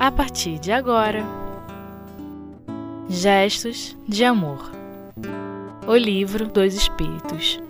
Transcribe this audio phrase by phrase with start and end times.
[0.00, 1.22] a partir de agora.
[3.06, 4.72] Gestos de Amor.
[5.86, 7.60] O Livro dos Espíritos.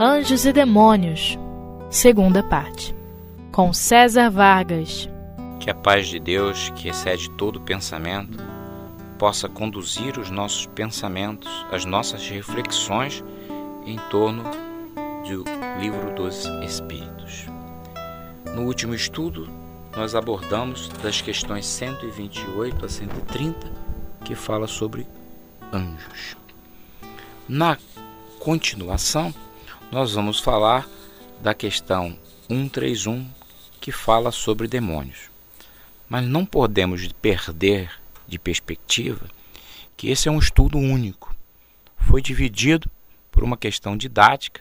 [0.00, 1.38] Anjos e Demônios.
[1.90, 2.92] Segunda parte.
[3.52, 5.08] Com César Vargas.
[5.60, 8.42] Que a paz de Deus, que excede todo pensamento,
[9.16, 13.22] possa conduzir os nossos pensamentos, as nossas reflexões
[13.86, 14.42] em torno
[15.22, 15.44] do
[15.80, 17.46] Livro dos Espíritos.
[18.56, 19.48] No último estudo,
[19.96, 23.72] nós abordamos das questões 128 a 130,
[24.26, 25.06] que fala sobre
[25.72, 26.36] anjos.
[27.48, 27.78] Na
[28.38, 29.34] continuação,
[29.90, 30.86] nós vamos falar
[31.40, 32.14] da questão
[32.46, 33.26] 131,
[33.80, 35.30] que fala sobre demônios.
[36.06, 37.90] Mas não podemos perder
[38.28, 39.26] de perspectiva
[39.96, 41.34] que esse é um estudo único.
[41.96, 42.90] Foi dividido
[43.32, 44.60] por uma questão didática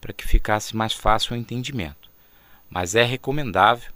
[0.00, 2.10] para que ficasse mais fácil o entendimento.
[2.68, 3.93] Mas é recomendável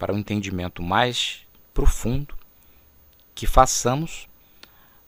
[0.00, 2.34] para um entendimento mais profundo,
[3.34, 4.26] que façamos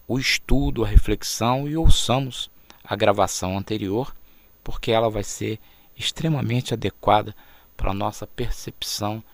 [0.06, 2.50] o estudo, a reflexão e ouçamos
[2.84, 4.14] a gravação anterior,
[4.62, 5.58] porque ela vai ser
[5.96, 7.34] extremamente adequada
[7.74, 9.24] para a nossa percepção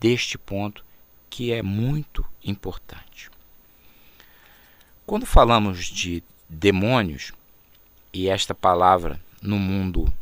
[0.00, 0.84] deste ponto
[1.30, 3.30] que é muito importante.
[5.06, 7.32] Quando falamos de demônios,
[8.12, 10.12] e esta palavra no mundo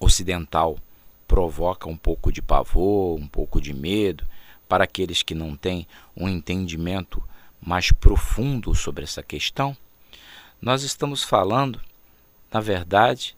[0.00, 0.78] ocidental
[1.26, 4.26] provoca um pouco de pavor, um pouco de medo
[4.68, 7.22] para aqueles que não têm um entendimento
[7.60, 9.76] mais profundo sobre essa questão,
[10.60, 11.80] nós estamos falando,
[12.52, 13.36] na verdade,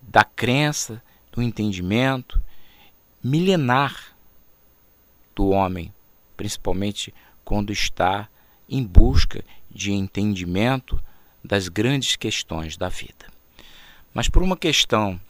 [0.00, 2.40] da crença, do entendimento
[3.22, 4.16] milenar
[5.34, 5.92] do homem,
[6.36, 8.28] principalmente quando está
[8.68, 11.02] em busca de entendimento
[11.44, 13.26] das grandes questões da vida.
[14.12, 15.20] Mas por uma questão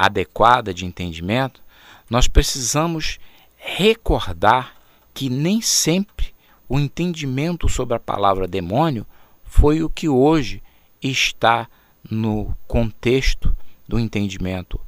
[0.00, 1.62] adequada de entendimento,
[2.08, 3.18] nós precisamos
[3.56, 4.74] recordar
[5.12, 6.34] que nem sempre
[6.66, 9.06] o entendimento sobre a palavra demônio
[9.44, 10.62] foi o que hoje
[11.02, 11.68] está
[12.10, 13.54] no contexto
[13.86, 14.80] do entendimento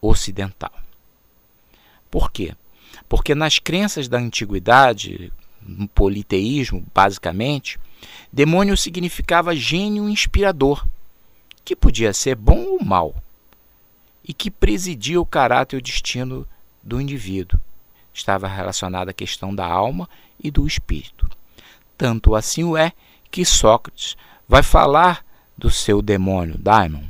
[0.00, 0.72] ocidental.
[2.08, 2.54] Por quê?
[3.08, 7.76] Porque nas crenças da antiguidade, no politeísmo, basicamente,
[8.32, 10.86] demônio significava gênio inspirador,
[11.64, 13.14] que podia ser bom ou mal
[14.24, 16.46] e que presidia o caráter e o destino
[16.82, 17.60] do indivíduo.
[18.12, 20.08] Estava relacionado à questão da alma
[20.42, 21.28] e do espírito.
[21.96, 22.92] Tanto assim o é
[23.30, 24.16] que Sócrates
[24.48, 25.24] vai falar
[25.56, 27.04] do seu demônio, Daimon.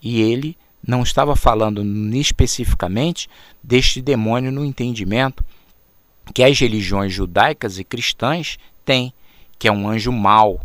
[0.00, 1.82] E ele não estava falando
[2.14, 3.28] especificamente
[3.62, 5.44] deste demônio no entendimento
[6.32, 9.12] que as religiões judaicas e cristãs têm,
[9.58, 10.60] que é um anjo mau,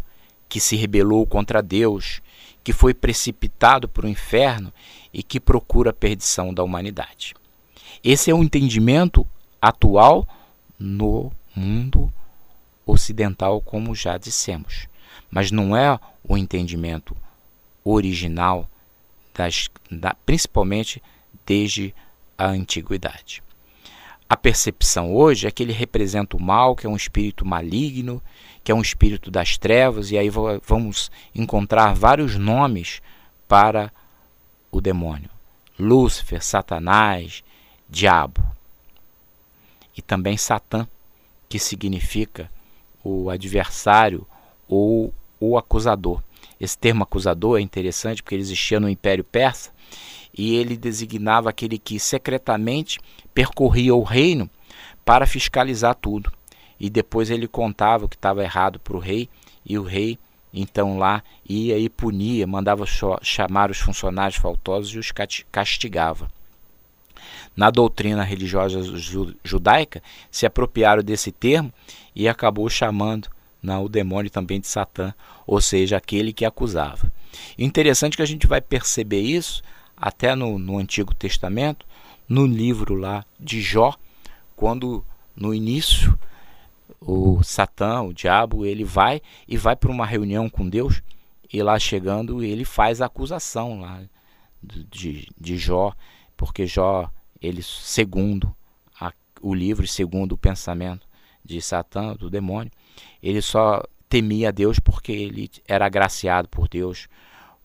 [0.47, 2.21] que se rebelou contra Deus,
[2.69, 4.71] que foi precipitado para o inferno
[5.11, 7.33] e que procura a perdição da humanidade.
[8.03, 9.25] Esse é o entendimento
[9.59, 10.27] atual
[10.77, 12.13] no mundo
[12.85, 14.87] ocidental, como já dissemos,
[15.31, 17.17] mas não é o entendimento
[17.83, 18.69] original,
[19.33, 21.01] das, da, principalmente
[21.47, 21.91] desde
[22.37, 23.41] a antiguidade.
[24.29, 28.21] A percepção hoje é que ele representa o mal, que é um espírito maligno,
[28.63, 33.01] que é um espírito das trevas, e aí vamos encontrar vários nomes
[33.47, 33.91] para
[34.71, 35.31] o demônio:
[35.79, 37.43] Lúcifer, Satanás,
[37.89, 38.39] Diabo.
[39.97, 40.87] E também Satã,
[41.49, 42.51] que significa
[43.03, 44.27] o adversário
[44.67, 46.21] ou o acusador.
[46.61, 49.71] Esse termo acusador é interessante porque ele existia no Império Persa
[50.37, 52.99] e ele designava aquele que secretamente
[53.33, 54.49] percorria o reino
[55.03, 56.31] para fiscalizar tudo.
[56.79, 59.29] E depois ele contava o que estava errado para o rei,
[59.65, 60.17] e o rei
[60.53, 62.85] então lá ia e punia, mandava
[63.21, 65.11] chamar os funcionários faltosos e os
[65.51, 66.29] castigava.
[67.55, 68.81] Na doutrina religiosa
[69.43, 70.01] judaica,
[70.31, 71.71] se apropriaram desse termo
[72.15, 73.29] e acabou chamando
[73.61, 75.13] não, o demônio também de Satã,
[75.45, 77.11] ou seja, aquele que acusava.
[77.57, 79.61] Interessante que a gente vai perceber isso
[79.99, 81.85] até no, no Antigo Testamento,
[82.27, 83.95] no livro lá de Jó,
[84.55, 85.03] quando
[85.35, 86.17] no início
[87.01, 91.01] o Satã, o diabo, ele vai e vai para uma reunião com Deus
[91.51, 94.01] e lá chegando ele faz a acusação lá
[94.61, 95.93] de, de Jó,
[96.35, 97.09] porque Jó,
[97.41, 98.55] ele segundo
[98.99, 99.11] a,
[99.41, 101.07] o livro, segundo o pensamento
[101.43, 102.71] de Satã, do demônio,
[103.23, 107.07] ele só temia Deus porque ele era agraciado por Deus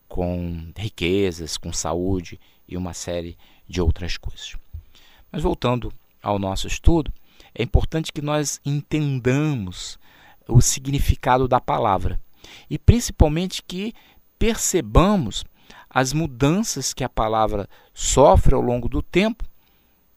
[0.07, 3.37] com riquezas, com saúde e uma série
[3.67, 4.55] de outras coisas.
[5.31, 5.91] Mas voltando
[6.21, 7.11] ao nosso estudo,
[7.53, 9.99] é importante que nós entendamos
[10.47, 12.19] o significado da palavra
[12.69, 13.93] e principalmente que
[14.37, 15.43] percebamos
[15.89, 19.45] as mudanças que a palavra sofre ao longo do tempo,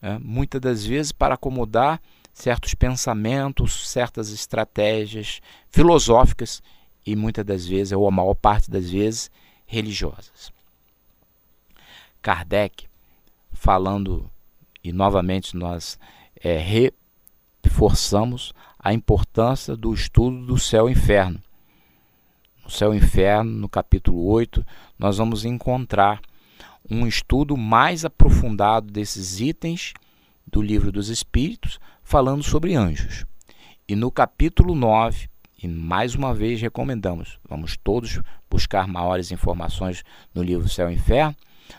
[0.02, 0.18] né?
[0.20, 2.00] muitas das vezes para acomodar
[2.34, 6.62] certos pensamentos, certas estratégias filosóficas
[7.06, 9.30] e muitas das vezes, ou a maior parte das vezes,
[9.68, 10.50] religiosas.
[12.22, 12.88] Kardec,
[13.52, 14.28] falando,
[14.82, 15.98] e novamente nós
[16.42, 16.58] é,
[17.62, 21.40] reforçamos a importância do estudo do céu e inferno.
[22.64, 24.64] No céu e inferno, no capítulo 8,
[24.98, 26.20] nós vamos encontrar
[26.90, 29.92] um estudo mais aprofundado desses itens
[30.46, 33.26] do livro dos Espíritos, falando sobre anjos.
[33.86, 35.28] E no capítulo 9,
[35.60, 41.34] e mais uma vez recomendamos, vamos todos buscar maiores informações no livro Céu e Inferno.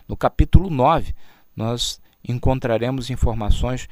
[0.08, 1.16] No capítulo 9,
[1.56, 3.88] nós encontraremos informações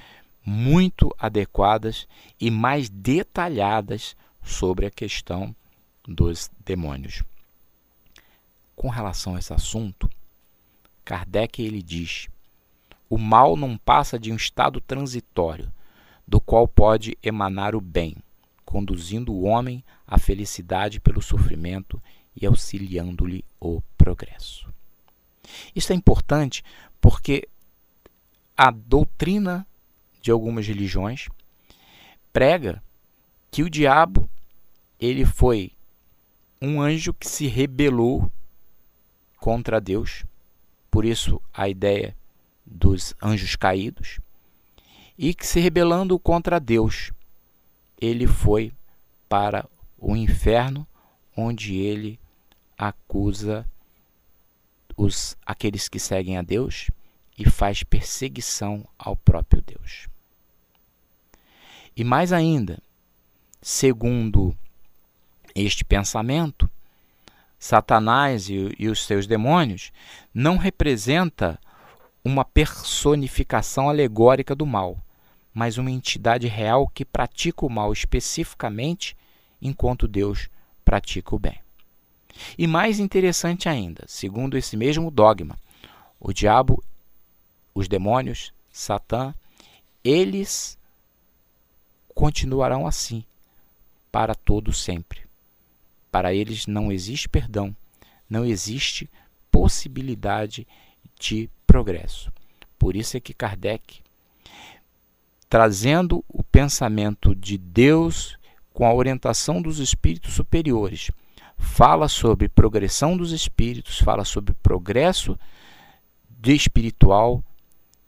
[0.46, 2.08] muito adequadas
[2.40, 5.56] e mais detalhadas sobre a questão
[6.06, 7.24] dos demônios.
[8.76, 10.10] Com relação a esse assunto,
[11.04, 12.28] Kardec ele diz:
[13.10, 15.72] o mal não passa de um estado transitório,
[16.28, 18.18] do qual pode emanar o bem,
[18.68, 22.04] conduzindo o homem à felicidade pelo sofrimento
[22.36, 24.68] e auxiliando-lhe o progresso.
[25.74, 26.62] Isso é importante
[27.00, 27.48] porque
[28.58, 29.66] a doutrina
[30.22, 31.30] de algumas religiões
[32.34, 32.84] prega
[33.50, 34.30] que o diabo
[35.00, 35.72] ele foi
[36.62, 38.30] um anjo que se rebelou
[39.38, 40.26] contra Deus.
[40.92, 42.14] Por isso a ideia
[42.66, 44.20] dos anjos caídos,
[45.18, 47.14] e que se rebelando contra Deus,
[48.00, 48.74] ele foi
[49.28, 49.68] para
[49.98, 50.88] o inferno,
[51.36, 52.20] onde ele
[52.78, 53.66] acusa
[54.96, 56.90] os aqueles que seguem a Deus
[57.38, 60.08] e faz perseguição ao próprio Deus.
[61.96, 62.82] E mais ainda,
[63.62, 64.56] segundo
[65.54, 66.70] este pensamento,
[67.60, 69.92] Satanás e, e os seus demônios
[70.34, 71.60] não representa
[72.24, 74.98] uma personificação alegórica do mal,
[75.58, 79.18] mas uma entidade real que pratica o mal especificamente,
[79.60, 80.50] enquanto Deus
[80.86, 81.60] pratica o bem.
[82.56, 85.58] E mais interessante ainda, segundo esse mesmo dogma,
[86.20, 86.84] o diabo,
[87.74, 89.34] os demônios, Satã,
[90.04, 90.78] eles
[92.14, 93.24] continuarão assim
[94.12, 95.22] para todo sempre.
[96.12, 97.76] Para eles não existe perdão,
[98.30, 99.10] não existe
[99.50, 100.68] possibilidade
[101.20, 102.32] de progresso.
[102.78, 104.06] Por isso é que Kardec,
[105.50, 108.38] trazendo o pensamento de Deus
[108.74, 111.10] com a orientação dos espíritos superiores,
[111.58, 115.38] fala sobre progressão dos espíritos, fala sobre progresso
[116.30, 117.44] de espiritual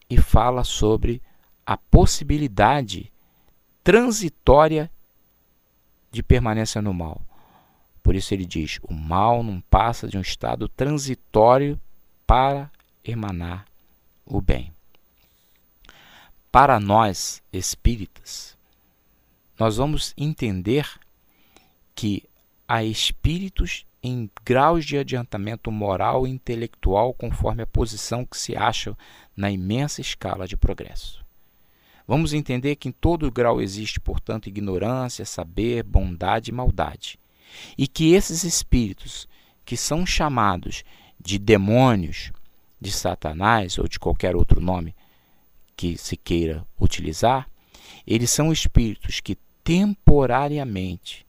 [0.09, 1.21] e fala sobre
[1.65, 3.11] a possibilidade
[3.83, 4.89] transitória
[6.11, 7.21] de permanência no mal.
[8.03, 11.79] Por isso ele diz: o mal não passa de um estado transitório
[12.25, 12.71] para
[13.03, 13.65] emanar
[14.25, 14.71] o bem.
[16.51, 18.57] Para nós espíritas,
[19.59, 20.89] nós vamos entender
[21.93, 22.23] que
[22.67, 28.97] há espíritos em graus de adiantamento moral e intelectual conforme a posição que se acham
[29.37, 31.23] na imensa escala de progresso.
[32.07, 37.19] Vamos entender que em todo grau existe, portanto, ignorância, saber, bondade e maldade.
[37.77, 39.27] E que esses espíritos,
[39.63, 40.83] que são chamados
[41.19, 42.31] de demônios,
[42.81, 44.95] de Satanás ou de qualquer outro nome
[45.79, 47.49] que se queira utilizar,
[48.05, 51.25] eles são espíritos que temporariamente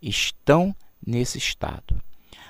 [0.00, 0.74] estão
[1.06, 2.02] nesse estado,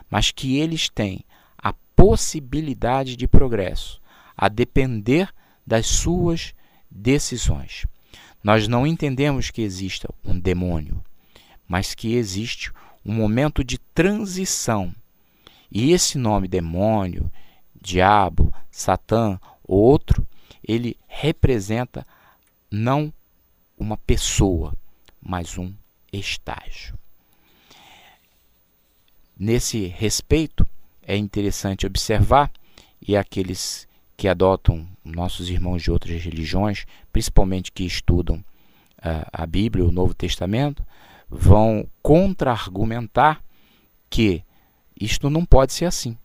[0.09, 1.25] mas que eles têm
[1.59, 4.01] a possibilidade de progresso,
[4.37, 5.29] a depender
[5.67, 6.55] das suas
[6.89, 7.85] decisões.
[8.45, 11.03] Nós não entendemos que exista um demônio,
[11.67, 12.71] mas que existe
[13.05, 14.95] um momento de transição.
[15.69, 17.29] E esse nome demônio,
[17.83, 20.25] diabo, Satã ou outro,
[20.67, 22.07] ele representa
[22.71, 23.13] não
[23.77, 24.75] uma pessoa,
[25.21, 25.73] mas um
[26.13, 26.99] estágio.
[29.39, 30.67] Nesse respeito,
[31.03, 32.51] é interessante observar,
[33.01, 39.85] e aqueles que adotam nossos irmãos de outras religiões, principalmente que estudam uh, a Bíblia,
[39.85, 40.85] o Novo Testamento,
[41.29, 43.43] vão contra-argumentar
[44.11, 44.45] que
[45.01, 46.19] isto não pode ser assim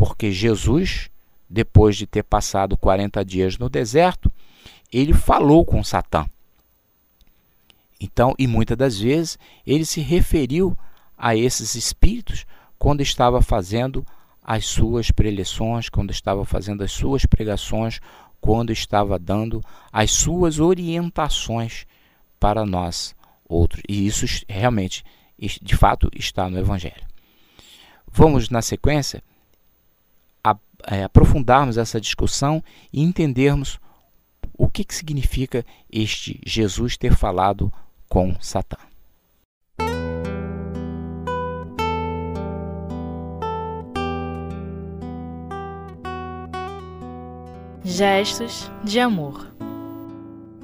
[0.00, 1.10] porque Jesus,
[1.50, 4.30] depois de ter passado 40 dias no deserto,
[4.92, 6.26] ele falou com Satã.
[8.00, 10.78] Então, e muitas das vezes, ele se referiu
[11.18, 12.46] a esses espíritos
[12.78, 14.06] quando estava fazendo
[14.42, 18.00] as suas preleções, quando estava fazendo as suas pregações,
[18.40, 21.84] quando estava dando as suas orientações
[22.38, 23.14] para nós
[23.46, 23.82] outros.
[23.86, 25.04] E isso realmente,
[25.38, 27.04] de fato, está no Evangelho.
[28.10, 29.22] Vamos na sequência
[30.86, 33.78] é, aprofundarmos essa discussão e entendermos
[34.56, 37.72] o que, que significa este Jesus ter falado
[38.08, 38.76] com Satã.
[47.82, 49.52] Gestos de Amor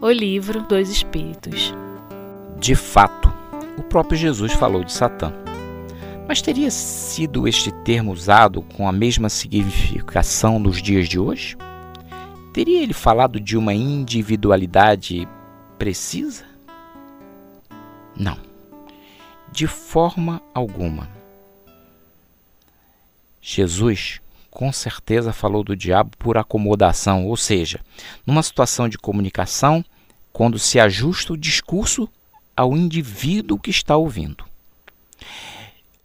[0.01, 1.75] O Livro dos Espíritos
[2.59, 3.33] De fato,
[3.79, 5.46] o próprio Jesus falou de Satã.
[6.29, 11.57] Mas teria sido este termo usado com a mesma significação nos dias de hoje?
[12.53, 15.29] Teria ele falado de uma individualidade
[15.79, 16.45] precisa?
[18.17, 18.39] Não,
[19.53, 21.09] de forma alguma.
[23.41, 27.79] Jesus com certeza falou do diabo por acomodação, ou seja,
[28.27, 29.85] numa situação de comunicação,
[30.33, 32.09] quando se ajusta o discurso
[32.57, 34.45] ao indivíduo que está ouvindo.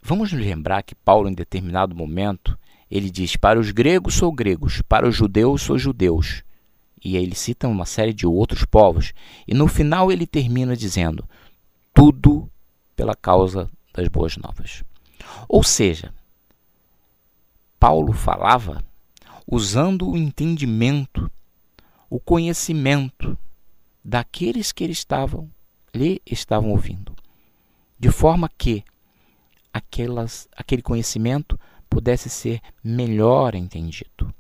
[0.02, 2.58] Vamos nos lembrar que Paulo, em determinado momento,
[2.90, 6.44] ele diz: Para os gregos sou gregos, para os judeus sou judeus.
[7.04, 9.14] E aí ele cita uma série de outros povos.
[9.48, 11.28] E no final ele termina dizendo:
[11.94, 12.50] Tudo
[12.96, 14.84] pela causa das boas novas.
[15.48, 16.14] Ou seja,
[17.80, 18.84] Paulo falava
[19.48, 21.30] usando o entendimento,
[22.10, 23.38] o conhecimento
[24.04, 25.50] daqueles que ele estavam,
[25.94, 27.16] lhe estavam ouvindo,
[28.00, 28.84] de forma que
[29.74, 31.60] aquelas, aquele conhecimento
[31.90, 34.34] pudesse ser melhor entendido.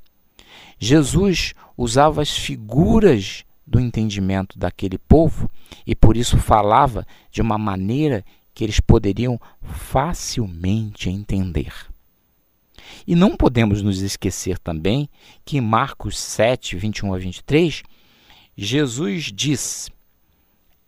[0.79, 5.49] Jesus usava as figuras do entendimento daquele povo
[5.85, 11.73] e por isso falava de uma maneira que eles poderiam facilmente entender.
[13.07, 15.09] E não podemos nos esquecer também
[15.45, 17.83] que em Marcos 7, 21 a 23,
[18.57, 19.89] Jesus diz: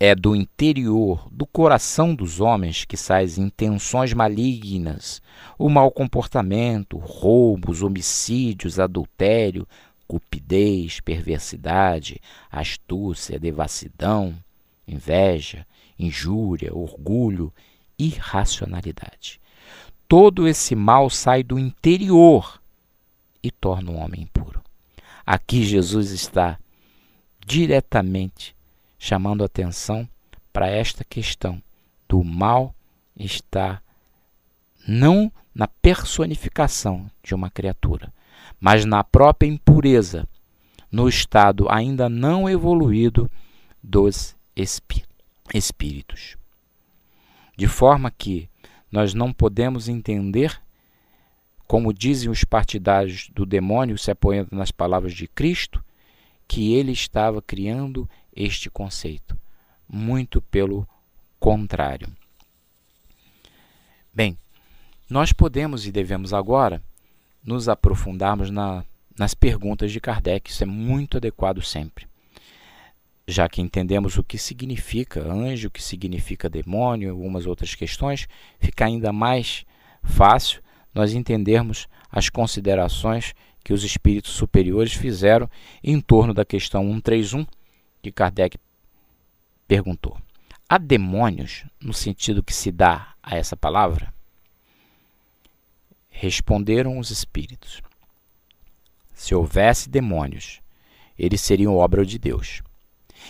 [0.06, 5.22] É do interior, do coração dos homens que saem intenções malignas,
[5.58, 9.66] o mau comportamento, roubos, homicídios, adultério,
[10.06, 12.20] cupidez, perversidade,
[12.52, 14.36] astúcia, devassidão,
[14.86, 15.66] inveja,
[15.98, 17.54] injúria, orgulho,
[17.98, 19.40] irracionalidade.
[20.06, 22.62] Todo esse mal sai do interior
[23.42, 24.62] e torna o homem impuro.
[25.26, 26.60] Aqui Jesus está
[27.48, 28.54] diretamente
[29.04, 30.08] chamando atenção
[30.54, 31.62] para esta questão
[32.08, 32.74] do mal
[33.18, 33.82] está
[34.88, 38.14] não na personificação de uma criatura,
[38.62, 40.26] mas na própria impureza,
[40.90, 43.30] no estado ainda não evoluído
[43.84, 44.38] dos
[45.54, 46.38] espíritos.
[47.58, 48.50] De forma que
[48.90, 50.62] nós não podemos entender,
[51.68, 55.84] como dizem os partidários do demônio, se apoiando nas palavras de Cristo,
[56.48, 59.38] que ele estava criando este conceito.
[59.88, 60.88] Muito pelo
[61.40, 62.08] contrário.
[64.14, 64.38] Bem,
[65.10, 66.82] nós podemos e devemos agora
[67.44, 68.86] nos aprofundarmos na,
[69.18, 72.08] nas perguntas de Kardec, isso é muito adequado sempre
[73.28, 78.28] já que entendemos o que significa anjo, o que significa demônio, algumas outras questões,
[78.60, 79.66] fica ainda mais
[80.04, 80.62] fácil
[80.94, 85.50] nós entendermos as considerações que os espíritos superiores fizeram
[85.84, 87.46] em torno da questão 131
[88.04, 88.60] que Kardec
[89.66, 90.20] perguntou.
[90.68, 94.14] Há demônios no sentido que se dá a essa palavra?
[96.10, 97.82] Responderam os espíritos.
[99.14, 100.62] Se houvesse demônios,
[101.18, 102.62] eles seriam obra de Deus.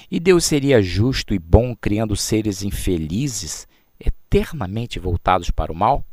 [0.09, 3.67] E Deus seria justo e bom criando seres infelizes,
[3.99, 6.03] eternamente voltados para o mal?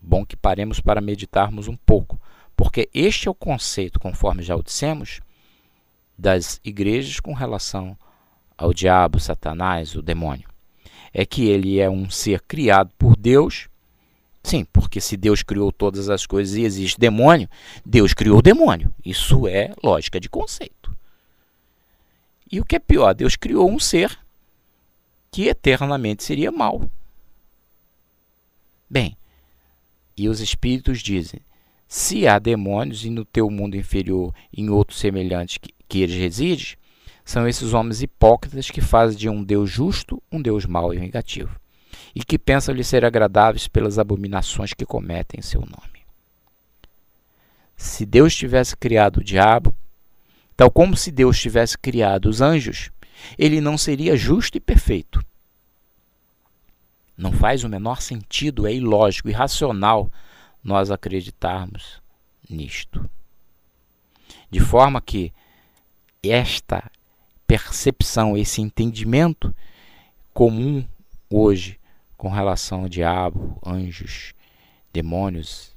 [0.00, 2.18] Bom que paremos para meditarmos um pouco,
[2.56, 5.20] porque este é o conceito, conforme já o dissemos,
[6.18, 7.96] das igrejas com relação
[8.56, 10.48] ao diabo, Satanás, o demônio.
[11.12, 13.68] É que ele é um ser criado por Deus.
[14.42, 17.48] Sim, porque se Deus criou todas as coisas e existe demônio,
[17.84, 18.94] Deus criou o demônio.
[19.04, 20.96] Isso é lógica de conceito.
[22.50, 24.16] E o que é pior, Deus criou um ser
[25.30, 26.88] que eternamente seria mal.
[28.88, 29.16] Bem,
[30.16, 31.40] e os espíritos dizem:
[31.88, 36.76] se há demônios e no teu mundo inferior, em outro semelhante que, que eles residem,
[37.24, 41.58] são esses homens hipócritas que fazem de um Deus justo um Deus mau e negativo,
[42.14, 46.06] e que pensam lhe ser agradáveis pelas abominações que cometem em seu nome.
[47.76, 49.74] Se Deus tivesse criado o diabo,
[50.56, 52.90] Tal como se Deus tivesse criado os anjos,
[53.36, 55.22] ele não seria justo e perfeito.
[57.16, 60.10] Não faz o menor sentido, é ilógico, irracional
[60.64, 62.00] nós acreditarmos
[62.48, 63.08] nisto.
[64.50, 65.32] De forma que
[66.30, 66.90] esta
[67.46, 69.54] percepção, esse entendimento
[70.32, 70.86] comum
[71.30, 71.78] hoje
[72.16, 74.32] com relação ao diabo, anjos,
[74.92, 75.74] demônios,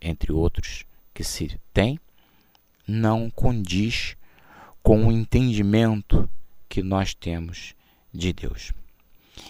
[0.00, 1.98] entre outros, que se tem,
[2.86, 4.16] não condiz
[4.82, 6.28] com o entendimento
[6.68, 7.74] que nós temos
[8.12, 8.72] de Deus.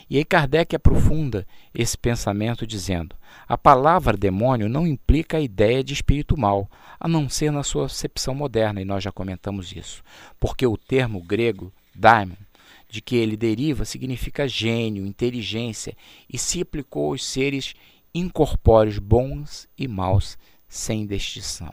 [0.09, 5.93] E aí Kardec aprofunda esse pensamento dizendo: a palavra demônio não implica a ideia de
[5.93, 10.03] espírito mal, a não ser na sua acepção moderna, e nós já comentamos isso.
[10.39, 12.37] Porque o termo grego daimon,
[12.89, 15.97] de que ele deriva, significa gênio, inteligência,
[16.33, 17.75] e se aplicou aos seres
[18.15, 20.39] incorpóreos bons e maus
[20.69, 21.73] sem distinção.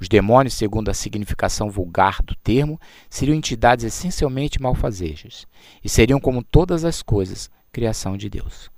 [0.00, 2.80] Os demônios, segundo a significação vulgar do termo,
[3.10, 5.46] seriam entidades essencialmente malfazejas
[5.82, 8.70] e seriam, como todas as coisas, criação de Deus.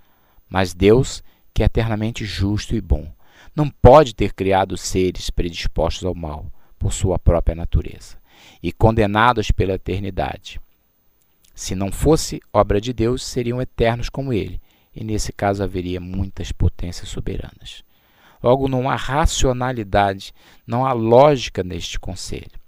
[0.49, 3.11] Mas Deus, que é eternamente justo e bom,
[3.54, 6.47] não pode ter criado seres predispostos ao mal
[6.78, 8.16] por sua própria natureza
[8.62, 10.61] e condenados pela eternidade.
[11.54, 14.61] Se não fosse obra de Deus, seriam eternos como ele,
[14.95, 17.85] e nesse caso haveria muitas potências soberanas.
[18.43, 20.33] Logo, não há racionalidade,
[20.67, 22.59] não há lógica neste conselho.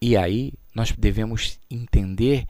[0.00, 2.46] E aí nós devemos entender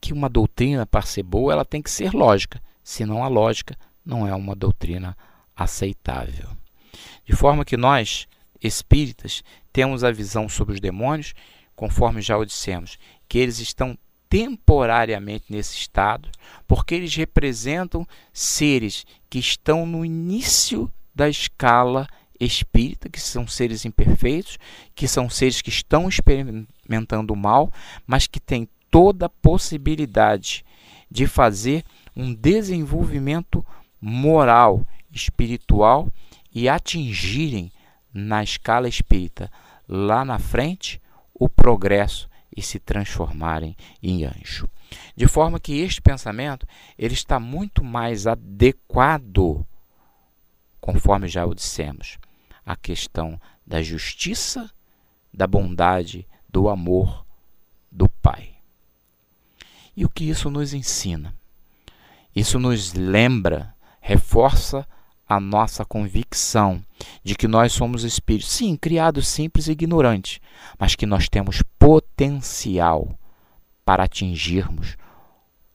[0.00, 2.60] que uma doutrina, para ser boa, ela tem que ser lógica.
[2.82, 5.16] Se não há lógica, não é uma doutrina
[5.54, 6.48] aceitável.
[7.24, 8.26] De forma que nós,
[8.62, 9.42] espíritas,
[9.72, 11.34] temos a visão sobre os demônios,
[11.76, 13.96] conforme já o dissemos, que eles estão
[14.30, 16.30] temporariamente nesse estado,
[16.66, 22.06] porque eles representam seres que estão no início da escala
[22.38, 24.56] espírita, que são seres imperfeitos,
[24.94, 27.72] que são seres que estão experimentando o mal,
[28.06, 30.64] mas que têm toda a possibilidade
[31.10, 31.84] de fazer
[32.16, 33.66] um desenvolvimento
[34.00, 36.08] moral, espiritual
[36.54, 37.72] e atingirem
[38.14, 39.50] na escala espírita
[39.88, 41.02] lá na frente
[41.34, 42.29] o progresso
[42.60, 44.68] e se transformarem em anjo.
[45.16, 46.66] De forma que este pensamento
[46.98, 49.66] ele está muito mais adequado,
[50.78, 52.18] conforme já o dissemos,
[52.64, 54.70] à questão da justiça,
[55.32, 57.24] da bondade, do amor
[57.90, 58.50] do Pai.
[59.96, 61.34] E o que isso nos ensina?
[62.36, 64.86] Isso nos lembra, reforça
[65.26, 66.84] a nossa convicção
[67.22, 70.40] de que nós somos espíritos, sim, criados simples e ignorantes,
[70.78, 72.09] mas que nós temos potencial
[73.84, 74.96] para atingirmos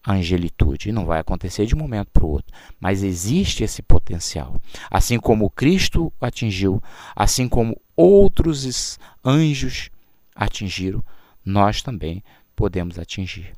[0.04, 0.90] a angelitude.
[0.90, 4.60] E não vai acontecer de um momento para o outro, mas existe esse potencial.
[4.90, 6.82] Assim como Cristo atingiu,
[7.16, 9.90] assim como outros anjos
[10.36, 11.04] atingiram,
[11.44, 12.24] nós também
[12.56, 13.54] podemos atingir.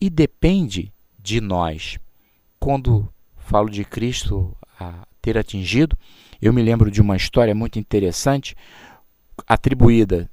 [0.00, 1.98] E depende de nós.
[2.58, 4.56] Quando falo de Cristo
[5.20, 5.96] ter atingido.
[6.40, 8.54] Eu me lembro de uma história muito interessante,
[9.46, 10.30] atribuída,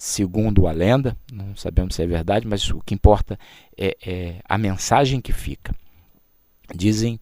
[0.00, 3.38] segundo a lenda, não sabemos se é verdade, mas o que importa
[3.76, 5.74] é, é a mensagem que fica.
[6.74, 7.20] Dizem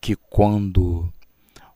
[0.00, 1.12] que quando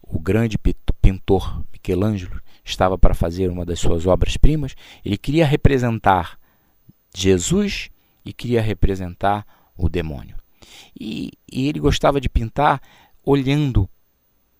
[0.02, 0.56] o grande
[1.02, 4.74] pintor Michelangelo estava para fazer uma das suas obras-primas,
[5.04, 6.38] ele queria representar
[7.14, 7.90] Jesus
[8.24, 10.36] e queria representar o demônio.
[10.98, 12.80] E, e ele gostava de pintar
[13.22, 13.86] olhando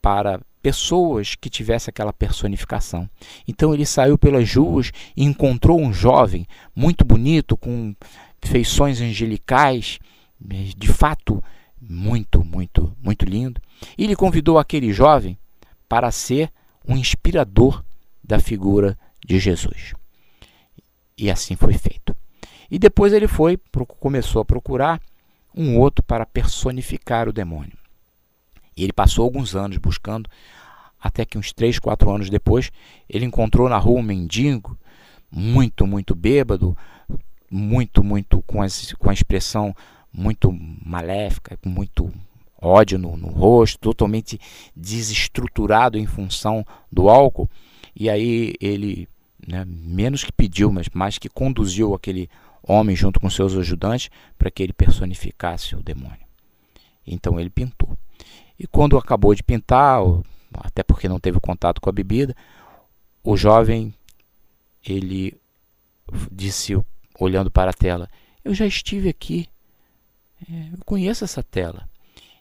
[0.03, 3.09] para pessoas que tivessem aquela personificação.
[3.47, 7.95] Então ele saiu pelas ruas e encontrou um jovem muito bonito, com
[8.42, 9.99] feições angelicais,
[10.40, 11.42] de fato
[11.81, 13.61] muito, muito, muito lindo.
[13.97, 15.38] E ele convidou aquele jovem
[15.88, 16.51] para ser
[16.87, 17.85] um inspirador
[18.23, 19.95] da figura de Jesus.
[21.16, 22.16] E assim foi feito.
[22.71, 23.59] E depois ele foi,
[24.01, 25.01] começou a procurar
[25.55, 27.79] um outro para personificar o demônio.
[28.77, 30.29] E ele passou alguns anos buscando,
[31.01, 32.71] até que uns 3, 4 anos depois,
[33.09, 34.77] ele encontrou na rua um mendigo,
[35.31, 36.77] muito, muito bêbado,
[37.51, 39.75] muito, muito com, esse, com a expressão
[40.12, 42.12] muito maléfica, com muito
[42.61, 44.41] ódio no, no rosto, totalmente
[44.75, 47.49] desestruturado em função do álcool.
[47.95, 49.09] E aí ele,
[49.47, 52.29] né, menos que pediu, mas mais que conduziu aquele
[52.62, 56.27] homem junto com seus ajudantes para que ele personificasse o demônio.
[57.07, 57.97] Então ele pintou.
[58.59, 60.01] E quando acabou de pintar,
[60.55, 62.35] até porque não teve contato com a bebida,
[63.23, 63.95] o jovem
[64.85, 65.38] ele
[66.31, 66.73] disse
[67.19, 68.09] olhando para a tela:
[68.45, 69.49] "Eu já estive aqui.
[70.51, 71.88] É, eu conheço essa tela."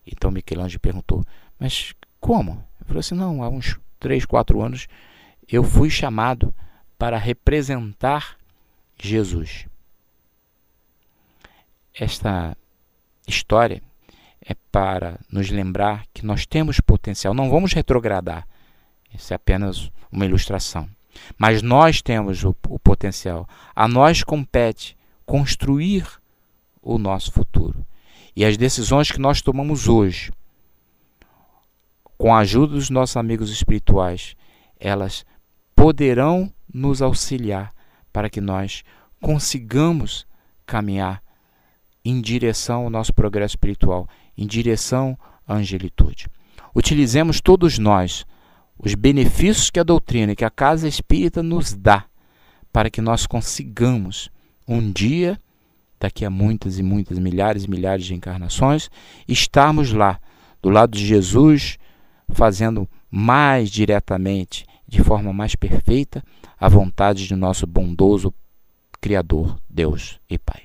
[0.05, 1.25] Então Michelangelo perguntou:
[1.59, 4.87] "Mas como?" Ele falou assim: "Não, há uns 3, 4 anos
[5.47, 6.53] eu fui chamado
[6.97, 8.37] para representar
[8.97, 9.67] Jesus."
[11.93, 12.55] Esta
[13.27, 13.81] história
[14.47, 17.33] é para nos lembrar que nós temos potencial.
[17.33, 18.47] Não vamos retrogradar.
[19.13, 20.87] Isso é apenas uma ilustração.
[21.37, 23.47] Mas nós temos o, o potencial.
[23.75, 26.05] A nós compete construir
[26.81, 27.85] o nosso futuro.
[28.35, 30.31] E as decisões que nós tomamos hoje,
[32.17, 34.35] com a ajuda dos nossos amigos espirituais,
[34.79, 35.25] elas
[35.75, 37.73] poderão nos auxiliar
[38.13, 38.83] para que nós
[39.19, 40.27] consigamos
[40.65, 41.23] caminhar
[42.03, 45.17] em direção ao nosso progresso espiritual, em direção
[45.47, 46.27] à angelitude.
[46.73, 48.25] Utilizemos todos nós
[48.77, 52.05] os benefícios que a doutrina e que a casa espírita nos dá
[52.71, 54.29] para que nós consigamos
[54.67, 55.39] um dia,
[55.99, 58.89] daqui a muitas e muitas milhares e milhares de encarnações,
[59.27, 60.19] estarmos lá,
[60.61, 61.77] do lado de Jesus,
[62.29, 66.21] fazendo mais diretamente, de forma mais perfeita,
[66.59, 68.33] a vontade de nosso bondoso
[68.99, 70.64] Criador, Deus e Pai.